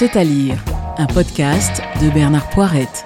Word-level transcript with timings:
C'est 0.00 0.16
à 0.16 0.24
lire, 0.24 0.56
un 0.96 1.06
podcast 1.06 1.82
de 2.00 2.08
Bernard 2.08 2.48
Poirette. 2.48 3.04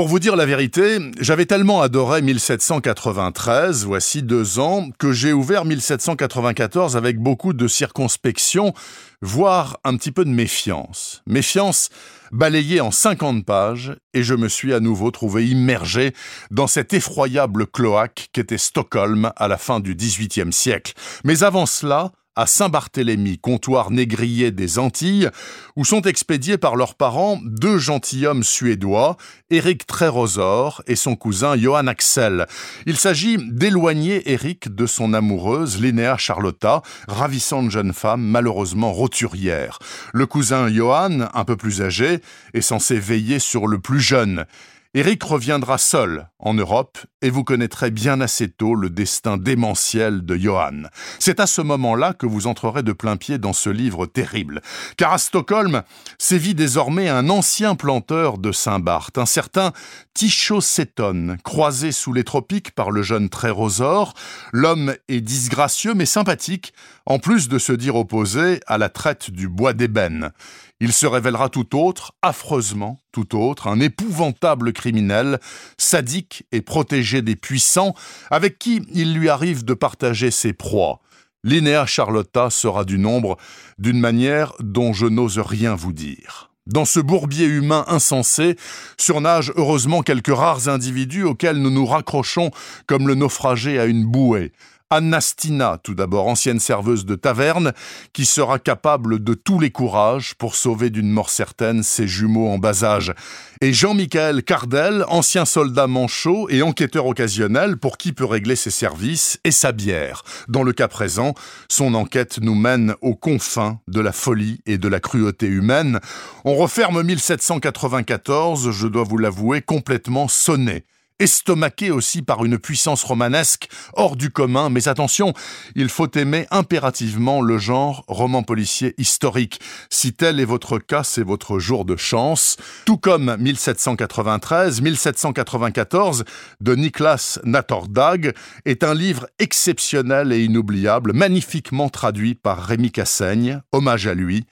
Pour 0.00 0.08
vous 0.08 0.18
dire 0.18 0.34
la 0.34 0.46
vérité, 0.46 0.96
j'avais 1.20 1.44
tellement 1.44 1.82
adoré 1.82 2.22
1793, 2.22 3.84
voici 3.84 4.22
deux 4.22 4.58
ans, 4.58 4.88
que 4.98 5.12
j'ai 5.12 5.34
ouvert 5.34 5.66
1794 5.66 6.96
avec 6.96 7.18
beaucoup 7.18 7.52
de 7.52 7.68
circonspection, 7.68 8.72
voire 9.20 9.78
un 9.84 9.98
petit 9.98 10.10
peu 10.10 10.24
de 10.24 10.30
méfiance. 10.30 11.20
Méfiance 11.26 11.90
balayée 12.32 12.80
en 12.80 12.90
50 12.90 13.44
pages, 13.44 13.94
et 14.14 14.22
je 14.22 14.32
me 14.32 14.48
suis 14.48 14.72
à 14.72 14.80
nouveau 14.80 15.10
trouvé 15.10 15.46
immergé 15.46 16.14
dans 16.50 16.66
cet 16.66 16.94
effroyable 16.94 17.66
cloaque 17.66 18.30
qu'était 18.32 18.56
Stockholm 18.56 19.30
à 19.36 19.48
la 19.48 19.58
fin 19.58 19.80
du 19.80 19.94
XVIIIe 19.94 20.54
siècle. 20.54 20.94
Mais 21.24 21.42
avant 21.42 21.66
cela, 21.66 22.12
à 22.40 22.46
Saint-Barthélemy, 22.46 23.36
comptoir 23.36 23.90
négrier 23.90 24.50
des 24.50 24.78
Antilles, 24.78 25.28
où 25.76 25.84
sont 25.84 26.00
expédiés 26.00 26.56
par 26.56 26.74
leurs 26.74 26.94
parents 26.94 27.38
deux 27.44 27.76
gentilshommes 27.76 28.44
suédois, 28.44 29.18
Eric 29.50 29.86
Trérosor 29.86 30.82
et 30.86 30.96
son 30.96 31.16
cousin 31.16 31.54
Johann 31.58 31.86
Axel. 31.86 32.46
Il 32.86 32.96
s'agit 32.96 33.36
d'éloigner 33.36 34.32
Eric 34.32 34.74
de 34.74 34.86
son 34.86 35.12
amoureuse, 35.12 35.82
Linnea 35.82 36.16
Charlotta, 36.16 36.80
ravissante 37.08 37.70
jeune 37.70 37.92
femme 37.92 38.22
malheureusement 38.22 38.90
roturière. 38.90 39.78
Le 40.14 40.24
cousin 40.24 40.72
Johann, 40.72 41.28
un 41.34 41.44
peu 41.44 41.56
plus 41.56 41.82
âgé, 41.82 42.20
est 42.54 42.62
censé 42.62 42.98
veiller 42.98 43.38
sur 43.38 43.66
le 43.66 43.80
plus 43.80 44.00
jeune. 44.00 44.46
Eric 44.92 45.22
reviendra 45.22 45.78
seul 45.78 46.28
en 46.40 46.52
Europe 46.52 46.98
et 47.22 47.30
vous 47.30 47.44
connaîtrez 47.44 47.92
bien 47.92 48.20
assez 48.20 48.48
tôt 48.48 48.74
le 48.74 48.90
destin 48.90 49.36
démentiel 49.36 50.24
de 50.24 50.34
Johan. 50.36 50.82
C'est 51.20 51.38
à 51.38 51.46
ce 51.46 51.60
moment-là 51.60 52.12
que 52.12 52.26
vous 52.26 52.48
entrerez 52.48 52.82
de 52.82 52.92
plein 52.92 53.16
pied 53.16 53.38
dans 53.38 53.52
ce 53.52 53.70
livre 53.70 54.06
terrible. 54.06 54.62
Car 54.96 55.12
à 55.12 55.18
Stockholm 55.18 55.84
sévit 56.18 56.56
désormais 56.56 57.08
un 57.08 57.30
ancien 57.30 57.76
planteur 57.76 58.38
de 58.38 58.50
Saint-Barth, 58.50 59.16
un 59.16 59.26
certain 59.26 59.72
Ticho 60.12 60.60
Seton, 60.60 61.36
croisé 61.44 61.92
sous 61.92 62.12
les 62.12 62.24
tropiques 62.24 62.72
par 62.72 62.90
le 62.90 63.02
jeune 63.02 63.28
Trérosor. 63.28 64.14
L'homme 64.52 64.96
est 65.06 65.20
disgracieux 65.20 65.94
mais 65.94 66.04
sympathique, 66.04 66.74
en 67.06 67.20
plus 67.20 67.48
de 67.48 67.60
se 67.60 67.72
dire 67.72 67.94
opposé 67.94 68.58
à 68.66 68.76
la 68.76 68.88
traite 68.88 69.30
du 69.30 69.46
bois 69.46 69.72
d'ébène. 69.72 70.32
Il 70.80 70.92
se 70.92 71.06
révélera 71.06 71.48
tout 71.48 71.78
autre, 71.78 72.12
affreusement 72.22 72.98
tout 73.12 73.36
autre, 73.36 73.66
un 73.66 73.80
épouvantable 73.80 74.72
criminel, 74.72 75.38
sadique 75.78 76.44
et 76.52 76.60
protégé 76.60 77.22
des 77.22 77.36
puissants, 77.36 77.94
avec 78.30 78.58
qui 78.58 78.82
il 78.92 79.14
lui 79.14 79.28
arrive 79.28 79.64
de 79.64 79.74
partager 79.74 80.30
ses 80.30 80.52
proies. 80.52 81.00
Linéa 81.42 81.86
Charlotta 81.86 82.50
sera 82.50 82.84
du 82.84 82.98
nombre 82.98 83.36
d'une 83.78 83.98
manière 83.98 84.52
dont 84.60 84.92
je 84.92 85.06
n'ose 85.06 85.38
rien 85.38 85.74
vous 85.74 85.92
dire. 85.92 86.50
Dans 86.66 86.84
ce 86.84 87.00
bourbier 87.00 87.46
humain 87.46 87.84
insensé 87.88 88.56
surnagent 88.98 89.52
heureusement 89.56 90.02
quelques 90.02 90.34
rares 90.34 90.68
individus 90.68 91.24
auxquels 91.24 91.56
nous 91.56 91.70
nous 91.70 91.86
raccrochons 91.86 92.50
comme 92.86 93.08
le 93.08 93.14
naufragé 93.14 93.80
à 93.80 93.86
une 93.86 94.04
bouée. 94.04 94.52
Anastina, 94.92 95.78
tout 95.80 95.94
d'abord 95.94 96.26
ancienne 96.26 96.58
serveuse 96.58 97.06
de 97.06 97.14
taverne, 97.14 97.72
qui 98.12 98.26
sera 98.26 98.58
capable 98.58 99.22
de 99.22 99.34
tous 99.34 99.60
les 99.60 99.70
courages 99.70 100.34
pour 100.34 100.56
sauver 100.56 100.90
d'une 100.90 101.10
mort 101.10 101.30
certaine 101.30 101.84
ses 101.84 102.08
jumeaux 102.08 102.48
en 102.48 102.58
bas 102.58 102.82
âge. 102.82 103.14
Et 103.60 103.72
Jean-Michel 103.72 104.42
Cardel, 104.42 105.04
ancien 105.06 105.44
soldat 105.44 105.86
manchot 105.86 106.48
et 106.50 106.62
enquêteur 106.62 107.06
occasionnel 107.06 107.76
pour 107.76 107.98
qui 107.98 108.12
peut 108.12 108.24
régler 108.24 108.56
ses 108.56 108.70
services 108.70 109.38
et 109.44 109.52
sa 109.52 109.70
bière. 109.70 110.24
Dans 110.48 110.64
le 110.64 110.72
cas 110.72 110.88
présent, 110.88 111.34
son 111.68 111.94
enquête 111.94 112.40
nous 112.42 112.56
mène 112.56 112.96
aux 113.00 113.14
confins 113.14 113.78
de 113.86 114.00
la 114.00 114.10
folie 114.10 114.60
et 114.66 114.76
de 114.76 114.88
la 114.88 114.98
cruauté 114.98 115.46
humaine. 115.46 116.00
On 116.44 116.56
referme 116.56 117.04
1794, 117.04 118.72
je 118.72 118.88
dois 118.88 119.04
vous 119.04 119.18
l'avouer, 119.18 119.62
complètement 119.62 120.26
sonné 120.26 120.84
estomaqué 121.20 121.90
aussi 121.92 122.22
par 122.22 122.44
une 122.44 122.58
puissance 122.58 123.04
romanesque 123.04 123.68
hors 123.92 124.16
du 124.16 124.30
commun, 124.30 124.70
mais 124.70 124.88
attention, 124.88 125.32
il 125.76 125.88
faut 125.88 126.10
aimer 126.16 126.46
impérativement 126.50 127.42
le 127.42 127.58
genre 127.58 128.04
roman 128.08 128.42
policier 128.42 128.94
historique. 128.98 129.60
Si 129.90 130.12
tel 130.12 130.40
est 130.40 130.44
votre 130.44 130.78
cas, 130.78 131.04
c'est 131.04 131.22
votre 131.22 131.58
jour 131.58 131.84
de 131.84 131.96
chance. 131.96 132.56
Tout 132.86 132.96
comme 132.98 133.36
1793, 133.38 134.80
1794 134.80 136.24
de 136.60 136.74
Niklas 136.74 137.38
Natordag 137.44 138.32
est 138.64 138.82
un 138.82 138.94
livre 138.94 139.26
exceptionnel 139.38 140.32
et 140.32 140.44
inoubliable, 140.44 141.12
magnifiquement 141.12 141.88
traduit 141.88 142.34
par 142.34 142.64
Rémi 142.64 142.90
Cassaigne, 142.90 143.60
hommage 143.72 144.06
à 144.06 144.14
lui. 144.14 144.46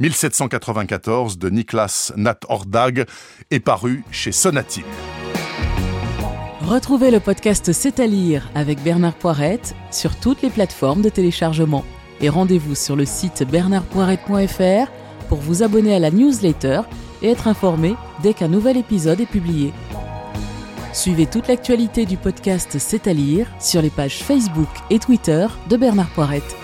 1794 0.00 1.38
de 1.38 1.50
Niklas 1.50 2.12
Nat 2.16 2.40
est 3.50 3.60
paru 3.60 4.02
chez 4.10 4.32
Sonatine. 4.32 4.82
Retrouvez 6.66 7.10
le 7.10 7.20
podcast 7.20 7.74
C'est 7.74 8.00
à 8.00 8.06
lire 8.06 8.48
avec 8.54 8.82
Bernard 8.82 9.12
Poirette 9.12 9.74
sur 9.90 10.16
toutes 10.16 10.40
les 10.40 10.48
plateformes 10.48 11.02
de 11.02 11.10
téléchargement. 11.10 11.84
Et 12.22 12.30
rendez-vous 12.30 12.74
sur 12.74 12.96
le 12.96 13.04
site 13.04 13.42
bernardpoirette.fr 13.42 14.90
pour 15.28 15.38
vous 15.38 15.62
abonner 15.62 15.94
à 15.94 15.98
la 15.98 16.10
newsletter 16.10 16.80
et 17.20 17.28
être 17.28 17.48
informé 17.48 17.96
dès 18.22 18.32
qu'un 18.32 18.48
nouvel 18.48 18.78
épisode 18.78 19.20
est 19.20 19.26
publié. 19.26 19.74
Suivez 20.94 21.26
toute 21.26 21.48
l'actualité 21.48 22.06
du 22.06 22.16
podcast 22.16 22.76
C'est 22.78 23.08
à 23.08 23.12
lire 23.12 23.46
sur 23.60 23.82
les 23.82 23.90
pages 23.90 24.22
Facebook 24.22 24.70
et 24.88 24.98
Twitter 24.98 25.46
de 25.68 25.76
Bernard 25.76 26.10
Poirette. 26.14 26.56